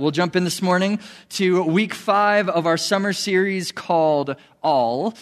[0.00, 5.14] we'll jump in this morning to week five of our summer series called All.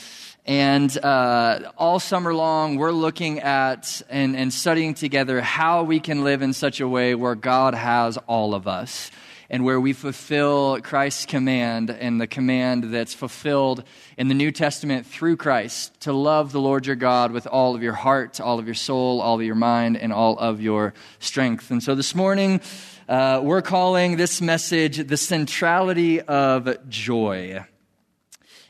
[0.46, 6.22] And uh, all summer long, we're looking at and, and studying together how we can
[6.22, 9.10] live in such a way where God has all of us
[9.50, 13.82] and where we fulfill Christ's command and the command that's fulfilled
[14.16, 17.82] in the New Testament through Christ to love the Lord your God with all of
[17.82, 21.70] your heart, all of your soul, all of your mind, and all of your strength.
[21.70, 22.60] And so this morning,
[23.08, 27.64] uh, we're calling this message the centrality of joy.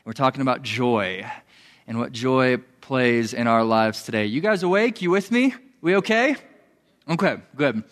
[0.05, 1.29] We're talking about joy
[1.87, 4.27] and what joy plays in our lives today.
[4.27, 5.01] You guys awake?
[5.01, 5.53] You with me?
[5.81, 6.37] We okay?
[7.09, 7.83] Okay, good.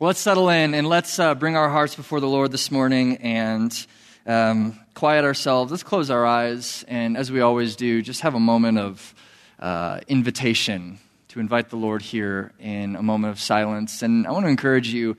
[0.00, 3.18] Well, let's settle in and let's uh, bring our hearts before the Lord this morning
[3.18, 3.86] and
[4.26, 5.70] um, quiet ourselves.
[5.70, 9.14] Let's close our eyes and, as we always do, just have a moment of
[9.60, 14.02] uh, invitation to invite the Lord here in a moment of silence.
[14.02, 15.16] And I want to encourage you,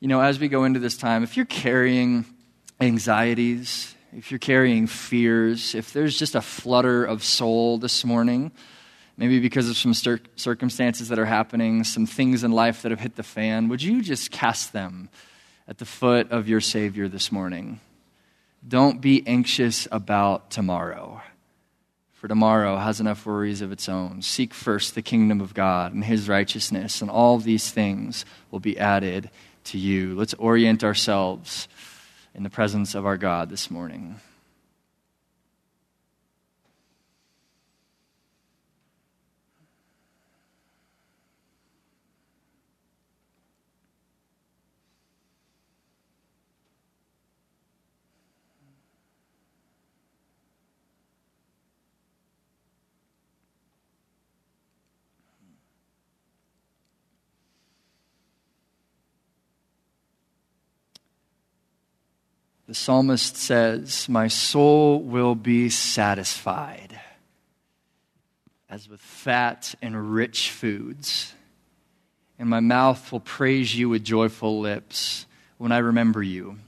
[0.00, 2.24] you know, as we go into this time, if you're carrying
[2.80, 8.52] anxieties, if you're carrying fears, if there's just a flutter of soul this morning,
[9.16, 13.00] maybe because of some cir- circumstances that are happening, some things in life that have
[13.00, 15.08] hit the fan, would you just cast them
[15.66, 17.80] at the foot of your Savior this morning?
[18.66, 21.22] Don't be anxious about tomorrow,
[22.12, 24.20] for tomorrow has enough worries of its own.
[24.20, 28.78] Seek first the kingdom of God and His righteousness, and all these things will be
[28.78, 29.30] added
[29.66, 30.14] to you.
[30.14, 31.68] Let's orient ourselves
[32.34, 34.16] in the presence of our God this morning.
[62.76, 67.00] Psalmist says, My soul will be satisfied
[68.68, 71.34] as with fat and rich foods,
[72.38, 76.58] and my mouth will praise you with joyful lips when I remember you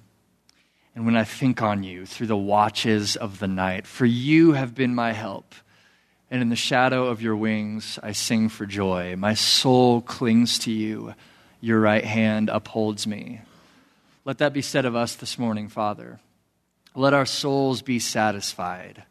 [0.95, 3.87] and when I think on you through the watches of the night.
[3.87, 5.55] For you have been my help,
[6.31, 9.15] and in the shadow of your wings I sing for joy.
[9.17, 11.15] My soul clings to you,
[11.61, 13.43] your right hand upholds me.
[14.29, 16.21] Let that be said of us this morning, Father.
[16.95, 19.05] Let our souls be satisfied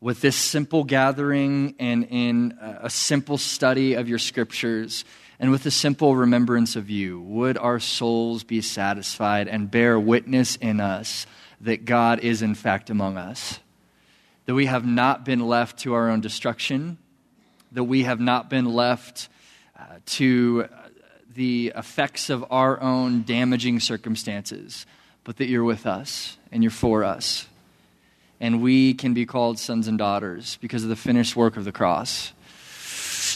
[0.00, 5.04] with this simple gathering and in a simple study of your scriptures
[5.38, 7.20] and with a simple remembrance of you.
[7.20, 11.26] Would our souls be satisfied and bear witness in us
[11.60, 13.60] that God is in fact among us?
[14.46, 16.96] That we have not been left to our own destruction,
[17.72, 19.28] that we have not been left
[19.78, 20.66] uh, to
[21.34, 24.86] the effects of our own damaging circumstances,
[25.24, 27.46] but that you're with us and you're for us.
[28.40, 31.72] And we can be called sons and daughters because of the finished work of the
[31.72, 32.32] cross.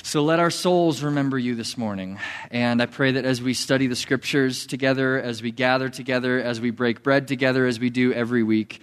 [0.03, 2.19] So let our souls remember you this morning.
[2.51, 6.61] And I pray that as we study the scriptures together, as we gather together, as
[6.61, 8.81] we break bread together, as we do every week,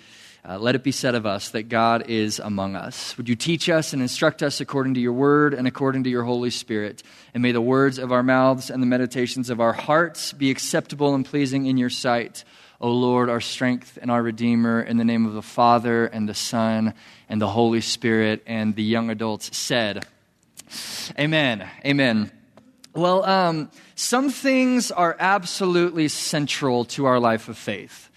[0.48, 3.18] uh, let it be said of us that God is among us.
[3.18, 6.24] Would you teach us and instruct us according to your word and according to your
[6.24, 7.02] Holy Spirit?
[7.34, 11.16] And may the words of our mouths and the meditations of our hearts be acceptable
[11.16, 12.44] and pleasing in your sight.
[12.80, 16.36] O Lord, our strength and our Redeemer, in the name of the Father and the
[16.36, 16.94] Son
[17.28, 18.44] and the Holy Spirit.
[18.46, 20.06] And the young adults said,
[21.18, 21.68] Amen.
[21.84, 22.32] Amen.
[22.94, 28.10] Well, um, some things are absolutely central to our life of faith.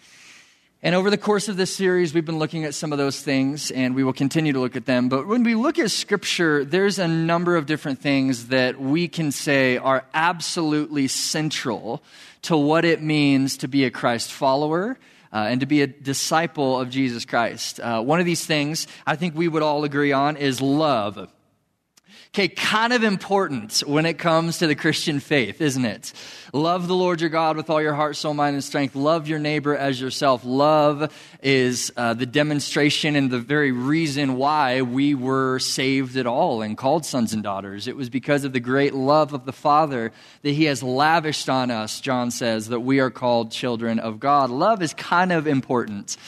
[0.81, 3.72] And over the course of this series, we've been looking at some of those things,
[3.72, 5.09] and we will continue to look at them.
[5.09, 9.33] But when we look at Scripture, there's a number of different things that we can
[9.33, 12.00] say are absolutely central
[12.43, 14.97] to what it means to be a Christ follower.
[15.31, 17.81] Uh, and to be a disciple of Jesus Christ.
[17.81, 21.28] Uh, one of these things I think we would all agree on is love.
[22.34, 26.12] Okay, kind of important when it comes to the Christian faith, isn't it?
[26.53, 28.94] Love the Lord your God with all your heart, soul, mind, and strength.
[28.94, 30.43] Love your neighbor as yourself.
[30.44, 31.10] Love
[31.42, 36.77] is uh, the demonstration and the very reason why we were saved at all and
[36.77, 37.89] called sons and daughters.
[37.89, 41.71] It was because of the great love of the Father that He has lavished on
[41.71, 44.51] us, John says, that we are called children of God.
[44.51, 46.19] Love is kind of important.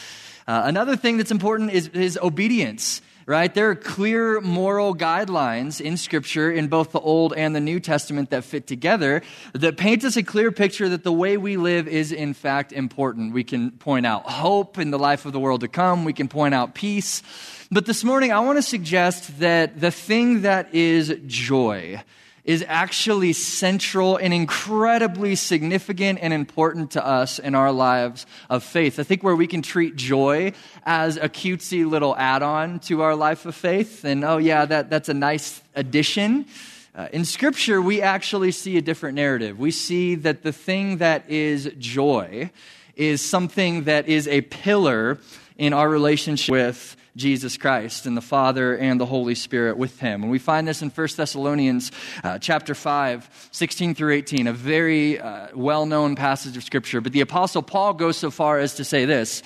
[0.49, 3.55] Uh, another thing that's important is, is obedience right?
[3.55, 8.31] There are clear moral guidelines in Scripture, in both the Old and the New Testament,
[8.31, 9.23] that fit together
[9.53, 13.33] that paint us a clear picture that the way we live is, in fact, important.
[13.33, 16.27] We can point out hope in the life of the world to come, we can
[16.27, 17.23] point out peace.
[17.71, 22.03] But this morning, I want to suggest that the thing that is joy,
[22.45, 28.99] is actually central and incredibly significant and important to us in our lives of faith.
[28.99, 30.53] I think where we can treat joy
[30.85, 34.91] as a cutesy little add on to our life of faith, and oh, yeah, that,
[34.91, 36.47] that's a nice addition.
[36.95, 39.59] Uh, in Scripture, we actually see a different narrative.
[39.59, 42.51] We see that the thing that is joy
[42.97, 45.19] is something that is a pillar
[45.57, 50.23] in our relationship with Jesus Christ and the Father and the Holy Spirit with him.
[50.23, 51.93] And we find this in 1 Thessalonians
[52.23, 57.01] uh, chapter 5, 16 through 18, a very uh, well known passage of Scripture.
[57.01, 59.43] But the Apostle Paul goes so far as to say this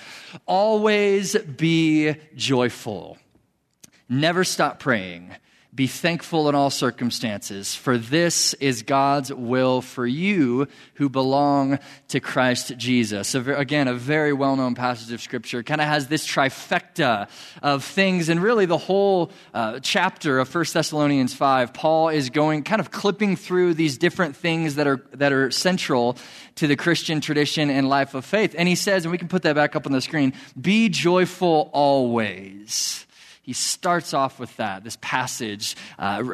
[0.46, 3.18] Always be joyful,
[4.08, 5.34] never stop praying.
[5.74, 12.20] Be thankful in all circumstances, for this is God's will for you who belong to
[12.20, 13.26] Christ Jesus.
[13.26, 15.64] So again, a very well known passage of Scripture.
[15.64, 17.28] Kind of has this trifecta
[17.60, 22.62] of things, and really the whole uh, chapter of 1 Thessalonians 5, Paul is going,
[22.62, 26.16] kind of clipping through these different things that are, that are central
[26.54, 28.54] to the Christian tradition and life of faith.
[28.56, 31.68] And he says, and we can put that back up on the screen be joyful
[31.72, 33.06] always
[33.44, 35.76] he starts off with that, this passage.
[35.98, 36.24] Uh,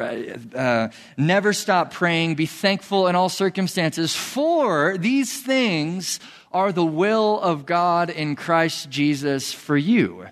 [0.54, 6.20] uh, Never stop praying, be thankful in all circumstances, for these things
[6.52, 10.28] are the will of God in Christ Jesus for you.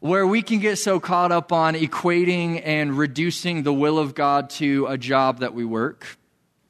[0.00, 4.48] Where we can get so caught up on equating and reducing the will of God
[4.50, 6.16] to a job that we work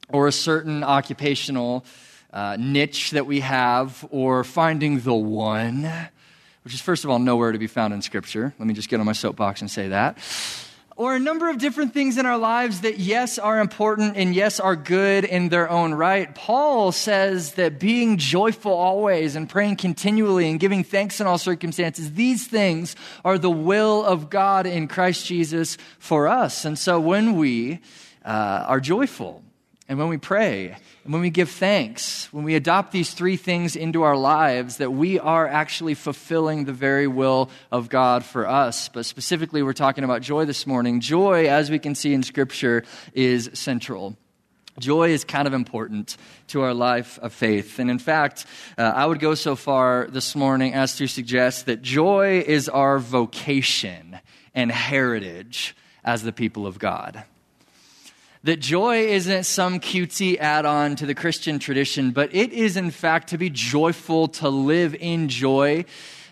[0.09, 1.85] or a certain occupational
[2.33, 5.89] uh, niche that we have or finding the one
[6.63, 8.53] which is, first of all, nowhere to be found in Scripture.
[8.57, 10.17] Let me just get on my soapbox and say that.
[10.95, 14.59] Or a number of different things in our lives that, yes, are important and, yes,
[14.59, 16.33] are good in their own right.
[16.35, 22.13] Paul says that being joyful always and praying continually and giving thanks in all circumstances,
[22.13, 22.95] these things
[23.25, 26.63] are the will of God in Christ Jesus for us.
[26.63, 27.79] And so when we
[28.23, 29.41] uh, are joyful
[29.89, 33.75] and when we pray and when we give thanks, when we adopt these three things
[33.75, 38.87] into our lives, that we are actually fulfilling the very will of God for us.
[38.87, 41.01] But specifically, we're talking about joy this morning.
[41.01, 44.15] Joy, as we can see in Scripture, is central.
[44.79, 46.15] Joy is kind of important
[46.47, 47.77] to our life of faith.
[47.77, 48.45] And in fact,
[48.77, 52.97] uh, I would go so far this morning as to suggest that joy is our
[52.97, 54.17] vocation
[54.55, 57.23] and heritage as the people of God
[58.43, 62.91] that joy isn't some cutesy add on to the Christian tradition, but it is, in
[62.91, 65.85] fact, to be joyful, to live in joy.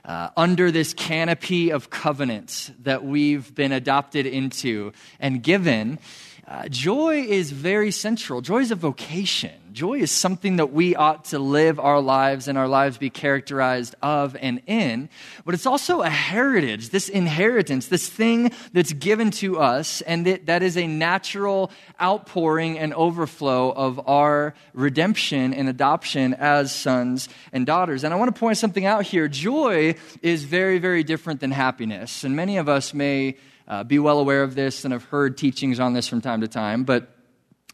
[0.04, 6.00] Uh, under this canopy of covenants that we've been adopted into and given,
[6.48, 8.42] uh, joy is very central.
[8.42, 9.61] Joy is a vocation.
[9.72, 13.96] Joy is something that we ought to live our lives and our lives be characterized
[14.02, 15.10] of and in.
[15.46, 20.48] But it's also a heritage, this inheritance, this thing that's given to us, and that,
[20.48, 21.72] that is a natural
[22.02, 28.04] outpouring and overflow of our redemption and adoption as sons and daughters.
[28.04, 29.28] And I want to point something out here.
[29.28, 32.24] Joy is very, very different than happiness.
[32.24, 33.38] And many of us may
[33.68, 36.48] uh, be well aware of this and have heard teachings on this from time to
[36.48, 36.84] time.
[36.84, 37.10] But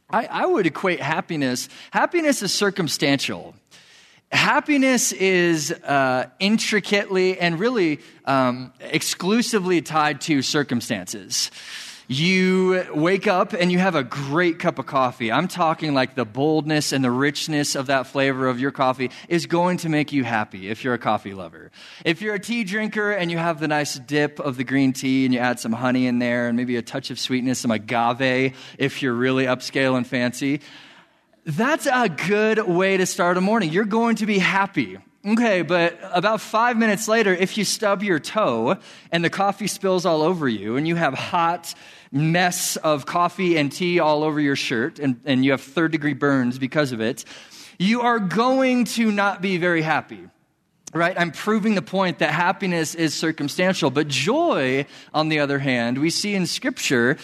[0.10, 1.68] I, I would equate happiness.
[1.92, 3.56] Happiness is circumstantial.
[4.32, 11.52] Happiness is uh, intricately and really um, exclusively tied to circumstances.
[12.10, 15.30] You wake up and you have a great cup of coffee.
[15.30, 19.46] I'm talking like the boldness and the richness of that flavor of your coffee is
[19.46, 21.70] going to make you happy if you're a coffee lover.
[22.06, 25.26] If you're a tea drinker and you have the nice dip of the green tea
[25.26, 28.56] and you add some honey in there and maybe a touch of sweetness, some agave
[28.78, 30.62] if you're really upscale and fancy,
[31.44, 33.70] that's a good way to start a morning.
[33.70, 34.98] You're going to be happy.
[35.28, 38.78] Okay, but about five minutes later, if you stub your toe
[39.12, 41.74] and the coffee spills all over you and you have hot
[42.14, 46.14] mess of coffee and tea all over your shirt and, and you have third degree
[46.14, 47.26] burns because of it,
[47.78, 50.30] you are going to not be very happy.
[50.94, 51.20] Right?
[51.20, 53.92] I'm proving the point that happiness is circumstantial.
[53.92, 57.18] But joy, on the other hand, we see in Scripture,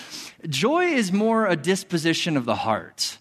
[0.49, 3.17] joy is more a disposition of the heart.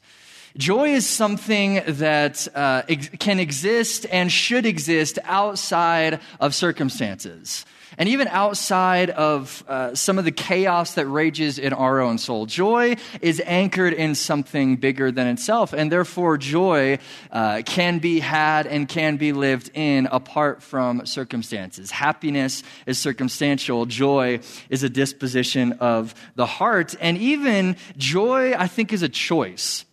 [0.57, 7.65] Joy is something that uh, ex- can exist and should exist outside of circumstances.
[7.99, 12.47] And even outside of uh, some of the chaos that rages in our own soul,
[12.47, 15.73] joy is anchored in something bigger than itself.
[15.73, 16.99] And therefore, joy
[17.31, 21.91] uh, can be had and can be lived in apart from circumstances.
[21.91, 24.41] Happiness is circumstantial, joy
[24.71, 26.95] is a disposition of the heart.
[27.01, 29.85] And even joy, I think, is a choice.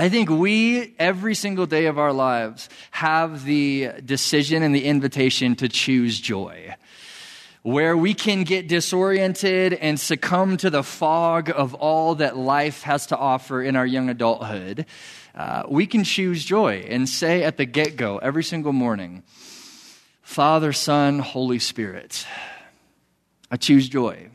[0.00, 5.56] I think we, every single day of our lives, have the decision and the invitation
[5.56, 6.76] to choose joy.
[7.62, 13.06] where we can get disoriented and succumb to the fog of all that life has
[13.06, 14.86] to offer in our young adulthood,
[15.34, 19.22] uh, we can choose joy and say at the get go every single morning,
[20.22, 22.24] Father, Son, Holy Spirit,
[23.50, 24.28] I choose joy.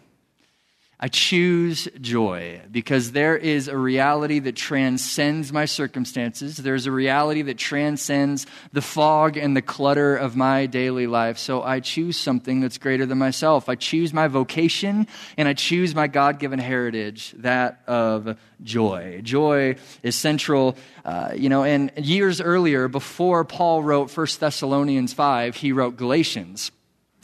[1.04, 6.56] I choose joy because there is a reality that transcends my circumstances.
[6.56, 11.38] There's a reality that transcends the fog and the clutter of my daily life.
[11.40, 13.68] So I choose something that's greater than myself.
[13.68, 19.20] I choose my vocation and I choose my God given heritage, that of joy.
[19.24, 25.58] Joy is central, uh, you know, and years earlier, before Paul wrote 1 Thessalonians 5,
[25.58, 26.72] he wrote Galatians.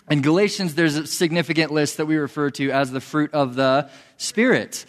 [0.10, 3.90] In Galatians, there's a significant list that we refer to as the fruit of the
[4.18, 4.86] Spirit.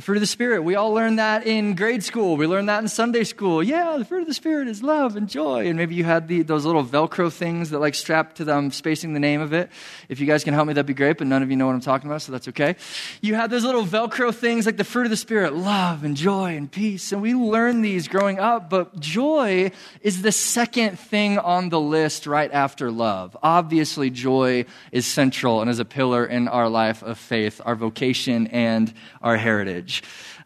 [0.00, 0.62] The fruit of the Spirit.
[0.62, 2.38] We all learned that in grade school.
[2.38, 3.62] We learned that in Sunday school.
[3.62, 5.66] Yeah, the fruit of the Spirit is love and joy.
[5.66, 9.12] And maybe you had the, those little Velcro things that like strapped to them, spacing
[9.12, 9.68] the name of it.
[10.08, 11.74] If you guys can help me, that'd be great, but none of you know what
[11.74, 12.76] I'm talking about, so that's okay.
[13.20, 16.56] You had those little Velcro things like the fruit of the Spirit, love and joy
[16.56, 17.12] and peace.
[17.12, 22.26] And we learned these growing up, but joy is the second thing on the list
[22.26, 23.36] right after love.
[23.42, 28.46] Obviously, joy is central and is a pillar in our life of faith, our vocation,
[28.46, 29.89] and our heritage.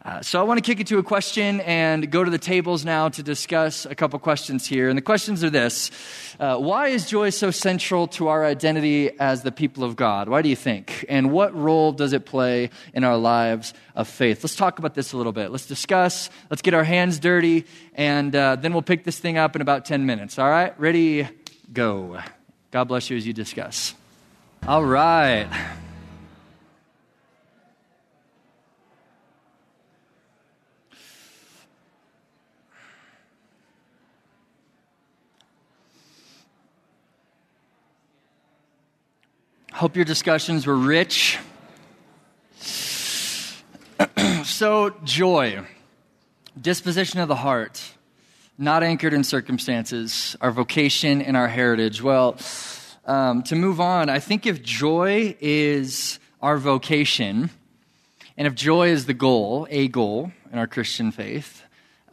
[0.05, 2.85] Uh, so I want to kick it to a question and go to the tables
[2.85, 4.87] now to discuss a couple questions here.
[4.87, 5.89] And the questions are this
[6.39, 10.29] uh, Why is joy so central to our identity as the people of God?
[10.29, 11.05] Why do you think?
[11.09, 14.43] And what role does it play in our lives of faith?
[14.43, 15.49] Let's talk about this a little bit.
[15.49, 16.29] Let's discuss.
[16.51, 17.65] Let's get our hands dirty.
[17.95, 20.37] And uh, then we'll pick this thing up in about 10 minutes.
[20.37, 20.79] All right?
[20.79, 21.27] Ready?
[21.73, 22.19] Go.
[22.69, 23.95] God bless you as you discuss.
[24.67, 25.47] All right.
[39.75, 41.37] Hope your discussions were rich.
[44.45, 45.65] so, joy,
[46.59, 47.83] disposition of the heart,
[48.57, 52.01] not anchored in circumstances, our vocation and our heritage.
[52.01, 52.37] Well,
[53.03, 57.49] um, to move on, I think if joy is our vocation,
[58.37, 61.63] and if joy is the goal, a goal in our Christian faith,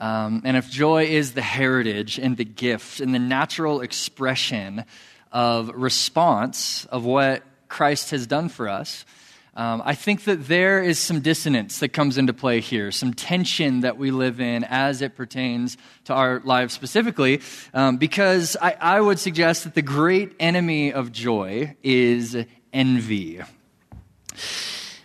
[0.01, 4.85] um, and if joy is the heritage and the gift and the natural expression
[5.31, 9.07] of response of what Christ has done for us,
[9.55, 13.81] um, I think that there is some dissonance that comes into play here, some tension
[13.81, 17.41] that we live in as it pertains to our lives specifically,
[17.75, 22.37] um, because I, I would suggest that the great enemy of joy is
[22.73, 23.43] envy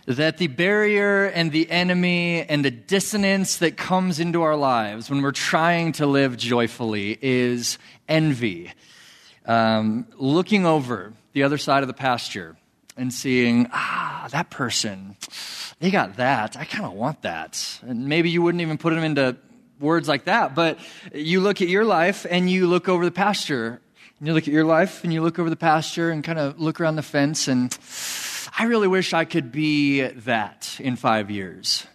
[0.06, 5.20] that the barrier and the enemy and the dissonance that comes into our lives when
[5.20, 7.76] we're trying to live joyfully is
[8.08, 8.72] envy.
[9.44, 12.56] Um, looking over the other side of the pasture
[12.96, 15.14] and seeing, ah, that person,
[15.78, 16.56] they got that.
[16.56, 17.78] I kind of want that.
[17.82, 19.36] And maybe you wouldn't even put them into
[19.78, 20.80] words like that, but
[21.14, 23.80] you look at your life and you look over the pasture.
[24.18, 26.58] And you look at your life and you look over the pasture and kind of
[26.58, 27.78] look around the fence and
[28.58, 31.86] I really wish I could be that in five years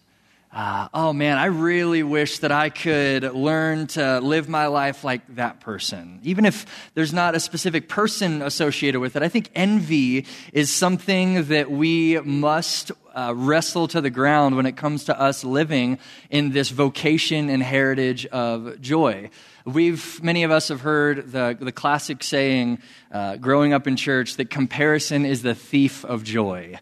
[0.53, 5.22] uh, oh man, I really wish that I could learn to live my life like
[5.36, 6.19] that person.
[6.22, 11.45] Even if there's not a specific person associated with it, I think envy is something
[11.45, 15.98] that we must uh, wrestle to the ground when it comes to us living
[16.29, 19.31] in this vocation and heritage of joy.
[19.65, 22.77] We've, many of us have heard the, the classic saying
[23.12, 26.77] uh, growing up in church that comparison is the thief of joy.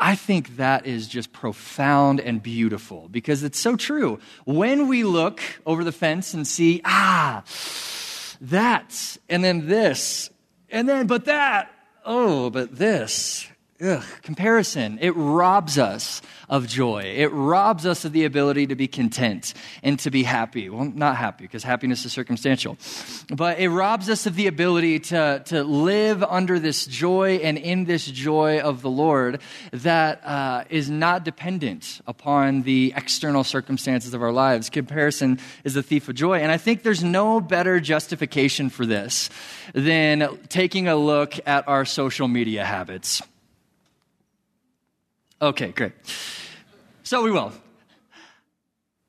[0.00, 4.20] I think that is just profound and beautiful because it's so true.
[4.44, 7.42] When we look over the fence and see, ah,
[8.40, 10.30] that, and then this,
[10.70, 11.72] and then, but that,
[12.04, 13.48] oh, but this,
[13.80, 17.02] ugh, comparison, it robs us of joy.
[17.02, 20.68] It robs us of the ability to be content and to be happy.
[20.68, 22.78] Well, not happy, because happiness is circumstantial.
[23.32, 27.84] But it robs us of the ability to, to live under this joy and in
[27.84, 29.40] this joy of the Lord
[29.72, 34.70] that uh, is not dependent upon the external circumstances of our lives.
[34.70, 36.38] Comparison is the thief of joy.
[36.38, 39.28] And I think there's no better justification for this
[39.74, 43.22] than taking a look at our social media habits.
[45.40, 45.92] Okay, great.
[47.04, 47.52] So we will.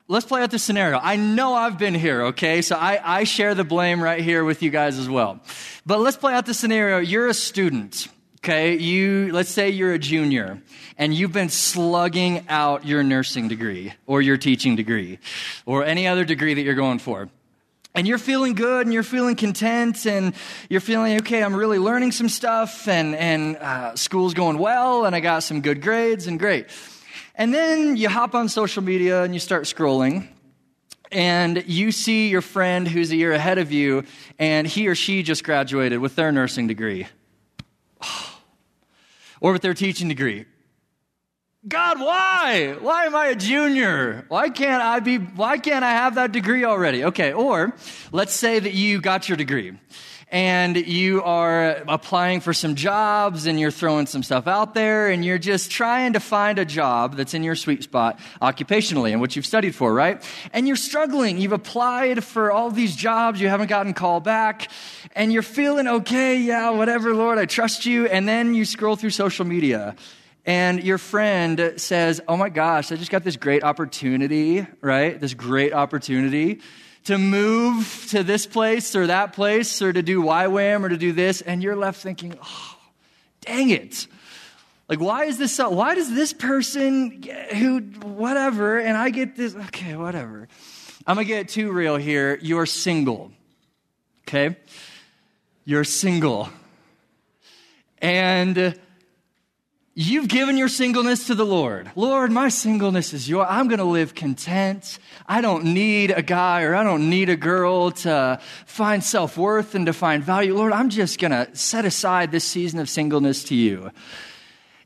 [0.07, 0.99] Let's play out this scenario.
[1.01, 2.61] I know I've been here, okay?
[2.61, 5.39] So I, I share the blame right here with you guys as well.
[5.85, 6.97] But let's play out the scenario.
[6.97, 8.07] You're a student,
[8.39, 8.75] okay?
[8.75, 10.61] You, let's say you're a junior
[10.97, 15.19] and you've been slugging out your nursing degree or your teaching degree
[15.65, 17.29] or any other degree that you're going for.
[17.95, 20.33] And you're feeling good and you're feeling content and
[20.69, 25.15] you're feeling okay i'm really learning some stuff and, and uh, school's going well and
[25.15, 26.67] i got some good grades and great.
[27.39, 30.27] And then you hop on social media and you start scrolling
[31.09, 34.03] and you see your friend who's a year ahead of you
[34.37, 37.07] and he or she just graduated with their nursing degree.
[39.41, 40.47] Or with their teaching degree
[41.67, 42.77] God, why?
[42.79, 44.23] Why am I a junior?
[44.29, 47.03] Why can't I be, why can't I have that degree already?
[47.03, 47.75] Okay, or
[48.13, 49.77] let's say that you got your degree
[50.31, 55.25] and you are applying for some jobs and you're throwing some stuff out there and
[55.25, 59.35] you're just trying to find a job that's in your sweet spot occupationally and what
[59.35, 60.23] you've studied for, right?
[60.53, 61.39] And you're struggling.
[61.39, 63.41] You've applied for all these jobs.
[63.41, 64.71] You haven't gotten called back
[65.13, 66.39] and you're feeling okay.
[66.39, 68.05] Yeah, whatever, Lord, I trust you.
[68.05, 69.97] And then you scroll through social media
[70.45, 75.19] and your friend says, Oh my gosh, I just got this great opportunity, right?
[75.19, 76.61] This great opportunity
[77.05, 81.11] to move to this place or that place or to do YWAM or to do
[81.11, 81.41] this.
[81.41, 82.77] And you're left thinking, Oh,
[83.41, 84.07] dang it.
[84.87, 85.69] Like, why is this so?
[85.69, 87.21] Why does this person
[87.55, 90.47] who, whatever, and I get this, okay, whatever.
[91.05, 92.39] I'm gonna get too real here.
[92.41, 93.31] You're single,
[94.27, 94.57] okay?
[95.63, 96.49] You're single.
[98.01, 98.79] And
[100.01, 101.91] You've given your singleness to the Lord.
[101.93, 103.47] Lord, my singleness is yours.
[103.49, 104.97] I'm going to live content.
[105.27, 109.75] I don't need a guy or I don't need a girl to find self worth
[109.75, 110.55] and to find value.
[110.55, 113.91] Lord, I'm just going to set aside this season of singleness to you.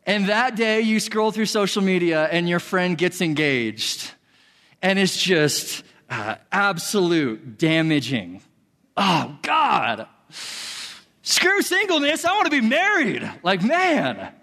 [0.07, 4.13] And that day you scroll through social media and your friend gets engaged
[4.81, 8.41] and it's just uh, absolute damaging.
[8.97, 10.07] Oh, God.
[11.21, 12.25] Screw singleness.
[12.25, 13.31] I want to be married.
[13.43, 14.33] Like, man.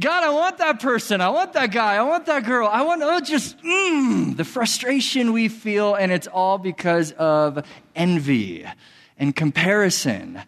[0.00, 1.20] God, I want that person.
[1.20, 1.96] I want that guy.
[1.96, 2.68] I want that girl.
[2.68, 8.64] I want oh, just mm, the frustration we feel, and it's all because of envy
[9.18, 10.42] and comparison.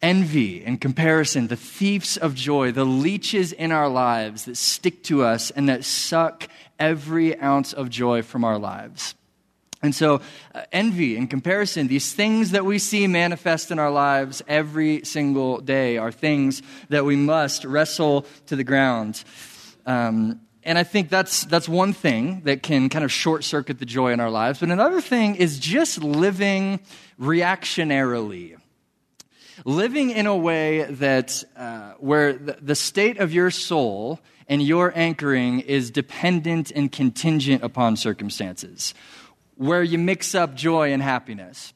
[0.00, 5.24] Envy and comparison, the thieves of joy, the leeches in our lives that stick to
[5.24, 9.16] us and that suck every ounce of joy from our lives.
[9.80, 10.20] And so,
[10.54, 15.58] uh, envy and comparison, these things that we see manifest in our lives every single
[15.58, 19.22] day, are things that we must wrestle to the ground.
[19.86, 23.86] Um, and I think that's, that's one thing that can kind of short circuit the
[23.86, 24.58] joy in our lives.
[24.60, 26.80] But another thing is just living
[27.18, 28.56] reactionarily.
[29.64, 34.92] Living in a way that, uh, where the, the state of your soul and your
[34.96, 38.92] anchoring is dependent and contingent upon circumstances
[39.58, 41.74] where you mix up joy and happiness.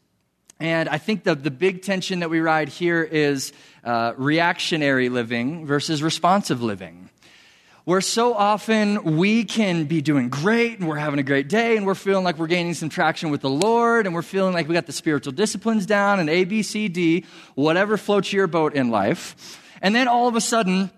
[0.61, 5.67] And I think the, the big tension that we ride here is uh, reactionary living
[5.67, 7.11] versus responsive living.
[7.85, 11.85] Where so often we can be doing great and we're having a great day and
[11.85, 14.75] we're feeling like we're gaining some traction with the Lord and we're feeling like we
[14.75, 17.25] got the spiritual disciplines down and A, B, C, D,
[17.57, 19.61] whatever floats your boat in life.
[19.83, 20.93] And then all of a sudden,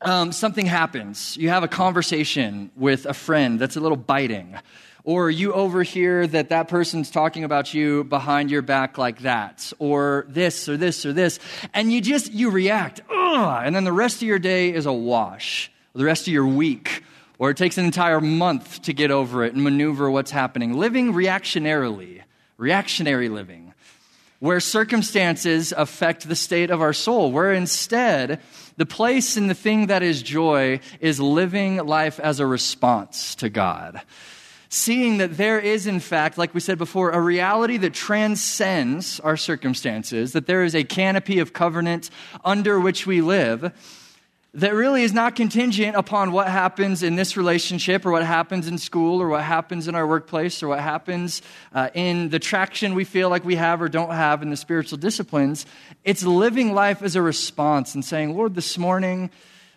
[0.00, 1.36] um, something happens.
[1.36, 4.56] You have a conversation with a friend that's a little biting
[5.04, 10.26] or you overhear that that person's talking about you behind your back like that, or
[10.28, 11.40] this, or this, or this,
[11.74, 13.62] and you just, you react, Ugh!
[13.64, 17.02] and then the rest of your day is a wash, the rest of your week,
[17.38, 20.74] or it takes an entire month to get over it and maneuver what's happening.
[20.74, 22.22] Living reactionarily,
[22.56, 23.74] reactionary living,
[24.38, 28.40] where circumstances affect the state of our soul, where instead,
[28.76, 33.48] the place and the thing that is joy is living life as a response to
[33.48, 34.00] God
[34.72, 39.36] seeing that there is, in fact, like we said before, a reality that transcends our
[39.36, 42.08] circumstances, that there is a canopy of covenant
[42.42, 43.70] under which we live
[44.54, 48.78] that really is not contingent upon what happens in this relationship or what happens in
[48.78, 51.42] school or what happens in our workplace or what happens
[51.74, 54.96] uh, in the traction we feel like we have or don't have in the spiritual
[54.96, 55.66] disciplines.
[56.02, 59.30] It's living life as a response and saying, Lord, this morning,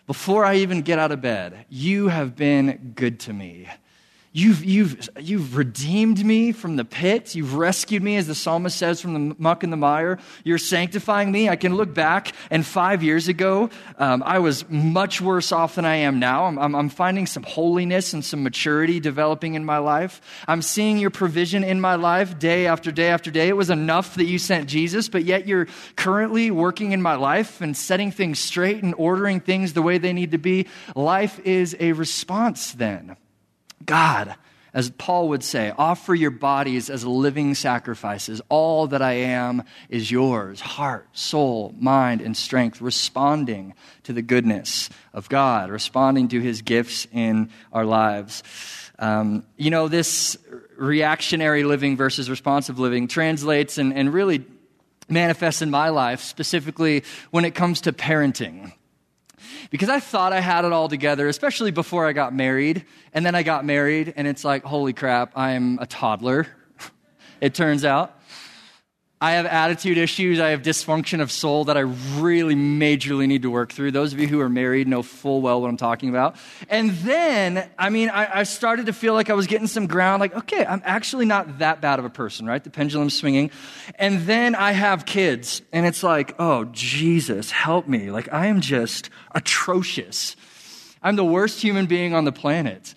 [0.06, 3.68] before I even get out of bed, you have been good to me.
[4.36, 7.34] You've, you've, you've redeemed me from the pit.
[7.34, 10.18] You've rescued me, as the psalmist says, from the muck and the mire.
[10.44, 11.48] You're sanctifying me.
[11.48, 15.86] I can look back, and five years ago, um, I was much worse off than
[15.86, 16.44] I am now.
[16.44, 20.20] I'm, I'm, I'm finding some holiness and some maturity developing in my life.
[20.46, 23.48] I'm seeing your provision in my life day after day after day.
[23.48, 27.62] It was enough that you sent Jesus, but yet you're currently working in my life
[27.62, 30.66] and setting things straight and ordering things the way they need to be.
[30.94, 33.16] Life is a response then.
[33.84, 34.34] God,
[34.72, 38.42] as Paul would say, offer your bodies as living sacrifices.
[38.48, 44.90] All that I am is yours heart, soul, mind, and strength, responding to the goodness
[45.12, 48.42] of God, responding to his gifts in our lives.
[48.98, 50.36] Um, you know, this
[50.76, 54.44] reactionary living versus responsive living translates and, and really
[55.08, 58.72] manifests in my life, specifically when it comes to parenting.
[59.76, 62.86] Because I thought I had it all together, especially before I got married.
[63.12, 66.46] And then I got married, and it's like, holy crap, I'm a toddler,
[67.42, 68.18] it turns out.
[69.26, 70.38] I have attitude issues.
[70.38, 73.90] I have dysfunction of soul that I really majorly need to work through.
[73.90, 76.36] Those of you who are married know full well what I'm talking about.
[76.68, 80.20] And then, I mean, I, I, started to feel like I was getting some ground,
[80.20, 82.62] like, okay, I'm actually not that bad of a person, right?
[82.62, 83.50] The pendulum's swinging.
[83.96, 88.12] And then I have kids, and it's like, oh, Jesus, help me.
[88.12, 90.36] Like, I am just atrocious.
[91.02, 92.94] I'm the worst human being on the planet.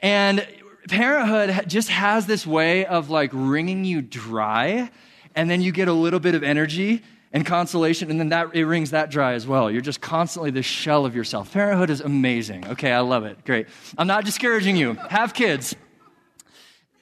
[0.00, 0.46] And
[0.86, 4.90] parenthood just has this way of like wringing you dry
[5.36, 8.64] and then you get a little bit of energy and consolation, and then that it
[8.64, 9.70] wrings that dry as well.
[9.70, 11.52] You're just constantly the shell of yourself.
[11.52, 12.66] Parenthood is amazing.
[12.68, 13.44] Okay, I love it.
[13.44, 13.66] Great.
[13.98, 14.94] I'm not discouraging you.
[15.10, 15.76] Have kids.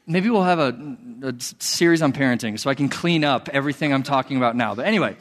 [0.06, 4.02] Maybe we'll have a, a series on parenting so I can clean up everything I'm
[4.02, 4.74] talking about now.
[4.74, 5.16] But anyway,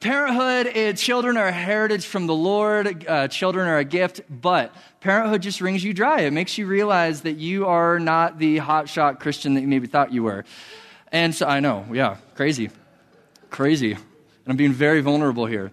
[0.00, 3.06] parenthood, it, children are a heritage from the Lord.
[3.08, 6.20] Uh, children are a gift, but parenthood just wrings you dry.
[6.20, 10.12] It makes you realize that you are not the hotshot Christian that you maybe thought
[10.12, 10.44] you were.
[11.12, 12.70] And so I know, yeah, crazy.
[13.50, 13.92] Crazy.
[13.92, 14.02] And
[14.46, 15.72] I'm being very vulnerable here.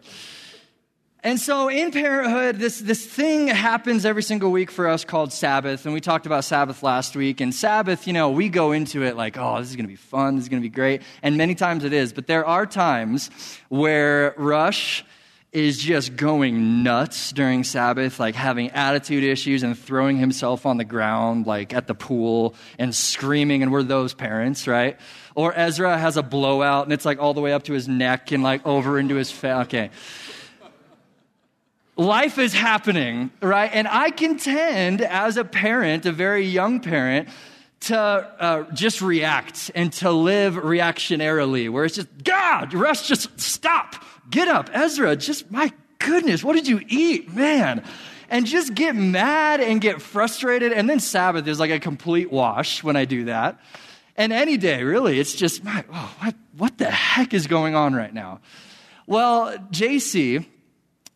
[1.26, 5.86] And so in parenthood, this, this thing happens every single week for us called Sabbath.
[5.86, 7.42] And we talked about Sabbath last week.
[7.42, 9.96] And Sabbath, you know, we go into it like, oh, this is going to be
[9.96, 10.36] fun.
[10.36, 11.02] This is going to be great.
[11.24, 12.14] And many times it is.
[12.14, 13.32] But there are times
[13.70, 15.04] where Rush
[15.56, 20.84] is just going nuts during Sabbath, like having attitude issues and throwing himself on the
[20.84, 23.64] ground, like at the pool and screaming.
[23.64, 25.00] And we're those parents, right?
[25.34, 28.34] Or Ezra has a blowout and it's like all the way up to his neck
[28.34, 29.56] and like over into his face.
[29.66, 29.92] Okay.
[31.96, 33.72] Life is happening, right?
[33.74, 37.30] And I contend as a parent, a very young parent,
[37.82, 43.96] to uh, just react and to live reactionarily, where it's just, God, rest, just stop
[44.30, 47.34] Get up, Ezra, just my goodness, what did you eat?
[47.34, 47.84] Man.
[48.30, 50.72] And just get mad and get frustrated.
[50.74, 53.60] And then Sabbath is like a complete wash when I do that.
[54.18, 57.94] And any day, really, it's just, my, oh, what, what the heck is going on
[57.94, 58.40] right now?
[59.06, 60.46] Well, JC,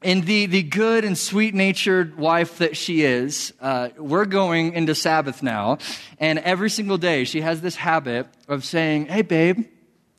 [0.04, 4.94] in the, the good and sweet natured wife that she is, uh, we're going into
[4.96, 5.80] Sabbath now.
[6.20, 9.66] And every single day, she has this habit of saying, Hey, babe,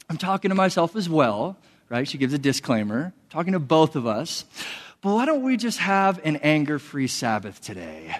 [0.09, 1.57] I'm talking to myself as well
[1.91, 2.09] right?
[2.09, 4.47] She gives a disclaimer, talking to both of us.
[5.03, 8.17] But why don't we just have an anger free Sabbath today?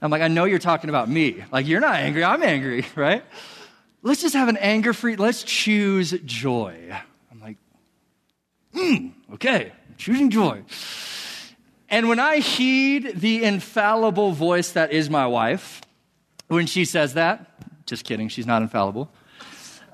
[0.00, 1.44] I'm like, I know you're talking about me.
[1.50, 3.24] Like, you're not angry, I'm angry, right?
[4.02, 6.94] Let's just have an anger free, let's choose joy.
[7.30, 7.56] I'm like,
[8.72, 10.62] hmm, okay, choosing joy.
[11.88, 15.80] And when I heed the infallible voice that is my wife,
[16.48, 19.10] when she says that, just kidding, she's not infallible.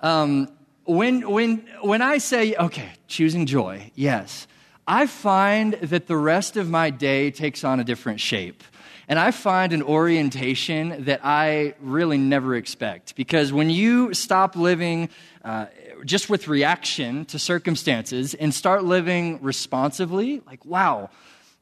[0.03, 0.49] Um,
[0.91, 4.47] when, when, when I say, okay, choosing joy, yes,
[4.87, 8.65] I find that the rest of my day takes on a different shape.
[9.07, 13.17] And I find an orientation that I really never expect.
[13.17, 15.09] Because when you stop living
[15.45, 15.67] uh,
[16.05, 21.11] just with reaction to circumstances and start living responsively, like, wow,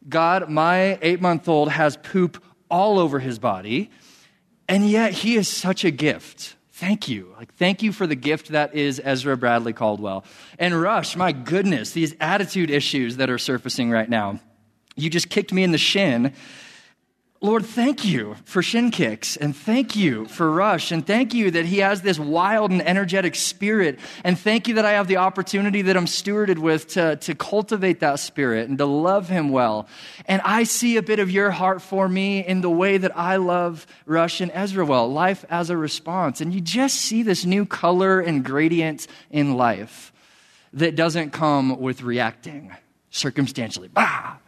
[0.08, 3.90] God, my eight month old has poop all over his body,
[4.68, 6.54] and yet he is such a gift.
[6.78, 7.34] Thank you.
[7.36, 10.24] Like, thank you for the gift that is Ezra Bradley Caldwell.
[10.60, 14.38] And Rush, my goodness, these attitude issues that are surfacing right now.
[14.94, 16.32] You just kicked me in the shin
[17.40, 21.66] Lord, thank you for shin kicks and thank you for Rush and thank you that
[21.66, 25.82] he has this wild and energetic spirit and thank you that I have the opportunity
[25.82, 29.86] that I'm stewarded with to, to cultivate that spirit and to love him well.
[30.26, 33.36] And I see a bit of your heart for me in the way that I
[33.36, 36.40] love Rush and Ezra well, life as a response.
[36.40, 40.12] And you just see this new color and gradient in life
[40.72, 42.74] that doesn't come with reacting
[43.10, 43.86] circumstantially.
[43.86, 44.38] Bah!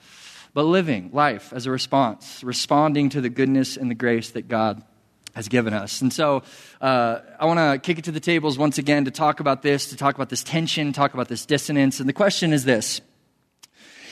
[0.53, 4.83] But living life as a response, responding to the goodness and the grace that God
[5.35, 6.01] has given us.
[6.01, 6.43] And so
[6.81, 9.91] uh, I want to kick it to the tables once again to talk about this,
[9.91, 12.01] to talk about this tension, talk about this dissonance.
[12.01, 13.01] And the question is this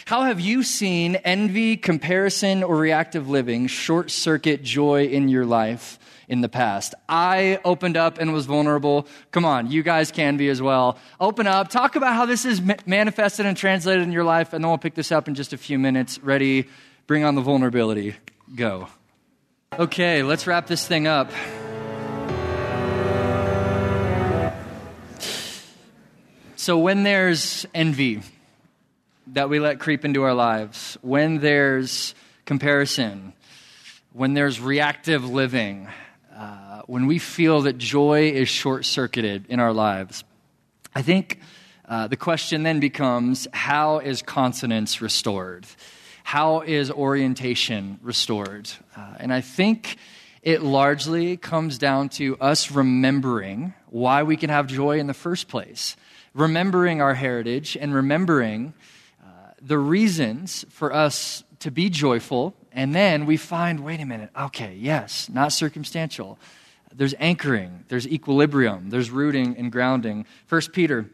[0.06, 5.98] How have you seen envy, comparison, or reactive living short circuit joy in your life?
[6.28, 6.94] in the past.
[7.08, 9.06] I opened up and was vulnerable.
[9.30, 10.98] Come on, you guys can be as well.
[11.20, 14.68] Open up, talk about how this is manifested and translated in your life, and then
[14.68, 16.18] we'll pick this up in just a few minutes.
[16.22, 16.68] Ready?
[17.06, 18.14] Bring on the vulnerability.
[18.54, 18.88] Go.
[19.78, 21.30] Okay, let's wrap this thing up.
[26.56, 28.20] So, when there's envy
[29.28, 32.14] that we let creep into our lives, when there's
[32.44, 33.32] comparison,
[34.12, 35.88] when there's reactive living,
[36.78, 40.22] uh, when we feel that joy is short circuited in our lives,
[40.94, 41.40] I think
[41.88, 45.66] uh, the question then becomes how is consonance restored?
[46.22, 48.70] How is orientation restored?
[48.96, 49.96] Uh, and I think
[50.42, 55.48] it largely comes down to us remembering why we can have joy in the first
[55.48, 55.96] place,
[56.32, 58.72] remembering our heritage and remembering
[59.20, 59.26] uh,
[59.60, 62.54] the reasons for us to be joyful.
[62.70, 66.38] And then we find wait a minute, okay, yes, not circumstantial.
[66.94, 70.26] There's anchoring, there's equilibrium, there's rooting and grounding.
[70.46, 71.10] First Peter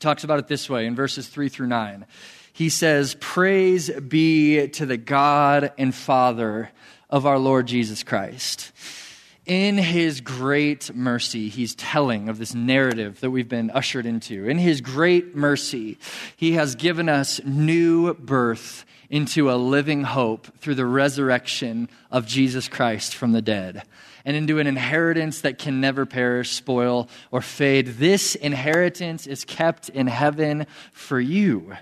[0.00, 2.06] talks about it this way in verses 3 through 9
[2.54, 6.70] he says, Praise be to the God and Father
[7.10, 8.70] of our Lord Jesus Christ.
[9.44, 14.48] In his great mercy, he's telling of this narrative that we've been ushered into.
[14.48, 15.98] In his great mercy,
[16.36, 22.68] he has given us new birth into a living hope through the resurrection of Jesus
[22.68, 23.82] Christ from the dead
[24.24, 27.86] and into an inheritance that can never perish, spoil, or fade.
[27.86, 31.76] This inheritance is kept in heaven for you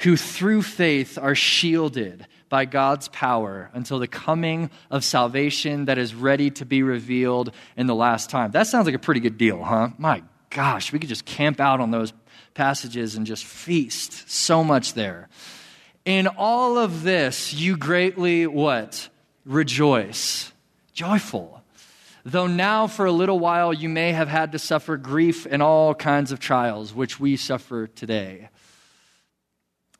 [0.00, 6.14] who through faith are shielded by God's power until the coming of salvation that is
[6.14, 8.50] ready to be revealed in the last time.
[8.52, 9.88] That sounds like a pretty good deal, huh?
[9.98, 12.12] My gosh, we could just camp out on those
[12.54, 14.28] passages and just feast.
[14.30, 15.28] So much there.
[16.04, 19.08] In all of this, you greatly what?
[19.44, 20.52] Rejoice.
[20.92, 21.55] Joyful.
[22.28, 25.94] Though now for a little while you may have had to suffer grief and all
[25.94, 28.48] kinds of trials, which we suffer today.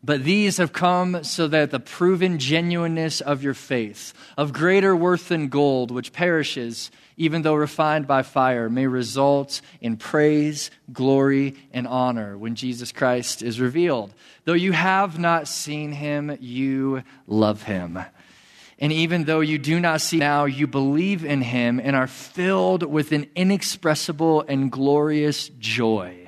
[0.03, 5.29] But these have come so that the proven genuineness of your faith, of greater worth
[5.29, 11.87] than gold, which perishes, even though refined by fire, may result in praise, glory, and
[11.87, 14.12] honor when Jesus Christ is revealed.
[14.47, 18.01] Though you have not seen him, you love him.
[18.79, 22.83] And even though you do not see now, you believe in him and are filled
[22.83, 26.27] with an inexpressible and glorious joy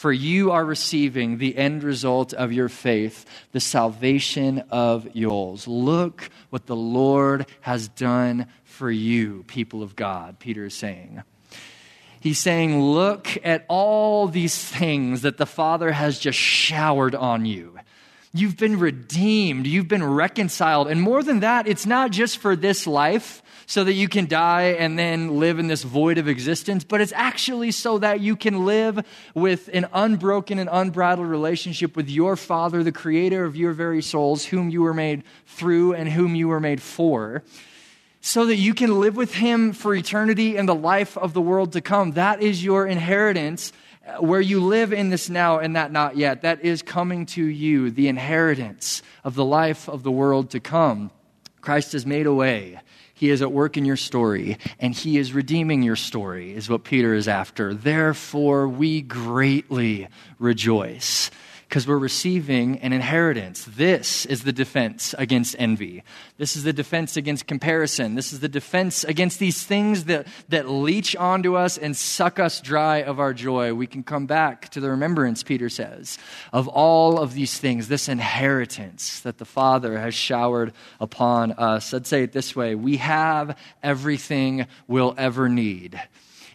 [0.00, 5.68] for you are receiving the end result of your faith, the salvation of yours.
[5.68, 11.22] Look what the Lord has done for you, people of God, Peter is saying.
[12.18, 17.78] He's saying, Look at all these things that the Father has just showered on you.
[18.32, 19.66] You've been redeemed.
[19.66, 20.88] You've been reconciled.
[20.88, 24.74] And more than that, it's not just for this life so that you can die
[24.78, 28.64] and then live in this void of existence, but it's actually so that you can
[28.64, 34.02] live with an unbroken and unbridled relationship with your Father, the creator of your very
[34.02, 37.42] souls, whom you were made through and whom you were made for
[38.20, 41.72] so that you can live with him for eternity and the life of the world
[41.72, 42.12] to come.
[42.12, 43.72] That is your inheritance
[44.18, 46.42] where you live in this now and that not yet.
[46.42, 51.10] That is coming to you, the inheritance of the life of the world to come.
[51.60, 52.80] Christ has made a way
[53.20, 56.84] he is at work in your story, and He is redeeming your story, is what
[56.84, 57.74] Peter is after.
[57.74, 61.30] Therefore, we greatly rejoice
[61.70, 63.64] because we're receiving an inheritance.
[63.64, 66.02] This is the defense against envy.
[66.36, 68.16] This is the defense against comparison.
[68.16, 72.60] This is the defense against these things that, that leech onto us and suck us
[72.60, 73.72] dry of our joy.
[73.72, 76.18] We can come back to the remembrance, Peter says,
[76.52, 81.94] of all of these things, this inheritance that the Father has showered upon us.
[81.94, 86.02] I'd say it this way we have everything we'll ever need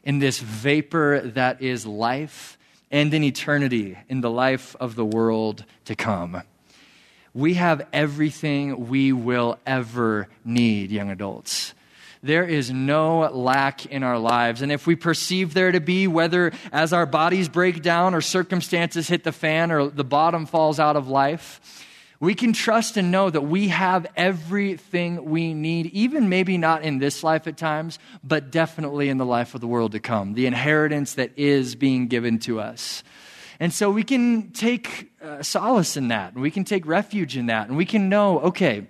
[0.04, 2.58] in this vapor that is life
[2.92, 6.42] and in eternity in the life of the world to come.
[7.34, 11.74] We have everything we will ever need, young adults.
[12.24, 14.62] There is no lack in our lives.
[14.62, 19.08] And if we perceive there to be, whether as our bodies break down or circumstances
[19.08, 21.86] hit the fan or the bottom falls out of life,
[22.20, 27.00] we can trust and know that we have everything we need, even maybe not in
[27.00, 30.46] this life at times, but definitely in the life of the world to come, the
[30.46, 33.04] inheritance that is being given to us.
[33.60, 37.48] And so we can take uh, solace in that, and we can take refuge in
[37.48, 38.88] that, and we can know, okay,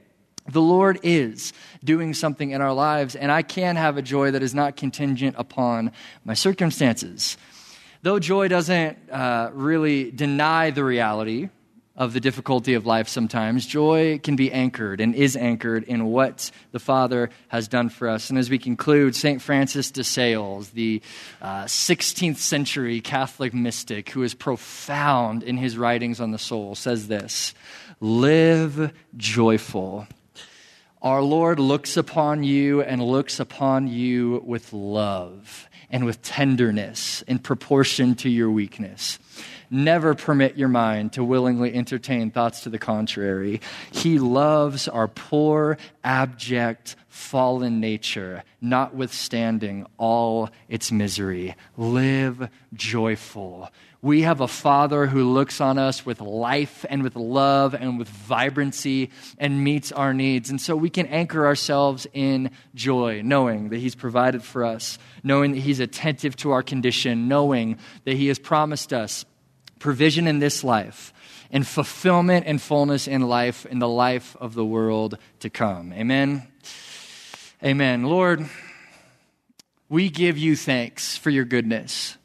[0.47, 4.43] the Lord is doing something in our lives, and I can have a joy that
[4.43, 5.91] is not contingent upon
[6.23, 7.37] my circumstances.
[8.03, 11.49] Though joy doesn't uh, really deny the reality
[11.97, 16.51] of the difficulty of life sometimes, joy can be anchored and is anchored in what
[16.71, 18.29] the Father has done for us.
[18.29, 19.41] And as we conclude, St.
[19.41, 21.01] Francis de Sales, the
[21.41, 27.07] uh, 16th century Catholic mystic who is profound in his writings on the soul, says
[27.07, 27.53] this
[28.01, 30.07] Live joyful.
[31.01, 37.39] Our Lord looks upon you and looks upon you with love and with tenderness in
[37.39, 39.19] proportion to your weakness
[39.75, 43.59] Never permit your mind to willingly entertain thoughts to the contrary.
[43.91, 51.57] He loves our poor, abject, fallen nature, notwithstanding all its misery.
[51.75, 53.69] Live joyful.
[54.01, 58.07] We have a Father who looks on us with life and with love and with
[58.07, 60.49] vibrancy and meets our needs.
[60.49, 65.51] And so we can anchor ourselves in joy, knowing that He's provided for us, knowing
[65.51, 69.25] that He's attentive to our condition, knowing that He has promised us
[69.79, 71.13] provision in this life
[71.51, 75.93] and fulfillment and fullness in life in the life of the world to come.
[75.93, 76.47] Amen.
[77.63, 78.03] Amen.
[78.03, 78.47] Lord,
[79.89, 82.17] we give you thanks for your goodness.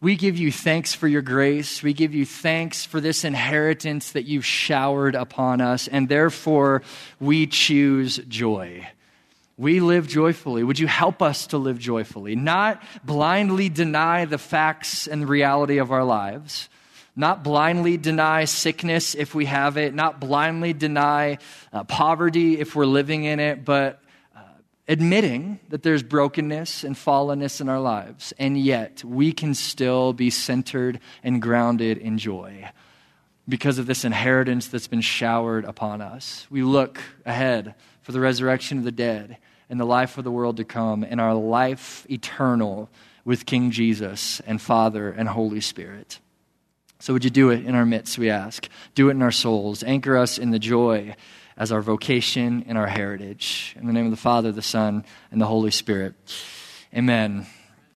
[0.00, 1.80] We give you thanks for your grace.
[1.80, 6.82] We give you thanks for this inheritance that you've showered upon us, and therefore
[7.20, 8.88] we choose joy.
[9.56, 10.64] We live joyfully.
[10.64, 12.34] Would you help us to live joyfully?
[12.34, 16.68] Not blindly deny the facts and reality of our lives,
[17.14, 21.38] not blindly deny sickness if we have it, not blindly deny
[21.72, 24.02] uh, poverty if we're living in it, but
[24.88, 30.28] admitting that there's brokenness and fallenness in our lives, and yet we can still be
[30.28, 32.68] centered and grounded in joy
[33.48, 36.46] because of this inheritance that's been showered upon us.
[36.50, 39.38] We look ahead for the resurrection of the dead
[39.70, 42.90] and the life of the world to come and our life eternal
[43.24, 46.18] with King Jesus and Father and Holy Spirit.
[47.02, 48.68] So, would you do it in our midst, we ask?
[48.94, 49.82] Do it in our souls.
[49.82, 51.16] Anchor us in the joy
[51.56, 53.74] as our vocation and our heritage.
[53.76, 56.14] In the name of the Father, the Son, and the Holy Spirit.
[56.94, 57.46] Amen.